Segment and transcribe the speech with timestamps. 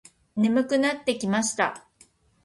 [0.35, 1.85] 眠くなってきました。